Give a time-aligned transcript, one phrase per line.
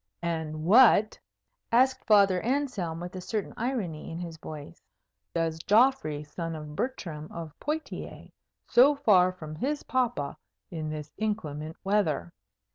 [0.23, 1.19] "And what,"
[1.71, 4.81] asked Father Anselm, with a certain irony in his voice,
[5.35, 8.31] "does Geoffrey, son of Bertram of Poictiers,
[8.65, 10.39] so far away from his papa
[10.71, 12.33] in this inclement weather?"